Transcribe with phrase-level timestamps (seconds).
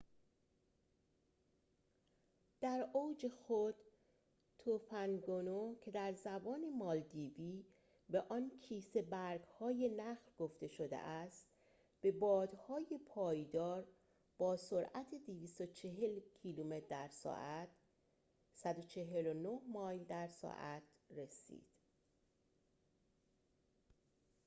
[2.61, 3.75] در اوج خود،
[4.59, 7.65] توفند گونو، که در زبان مالدیوی
[8.09, 11.45] به آن کیسه برگ‌های نخل گفته شده است،
[12.01, 13.87] به بادهای پایدار
[14.37, 17.69] با سرعت 240 کیلومتر در ساعت
[18.53, 21.65] 149 مایل در ساعت رسید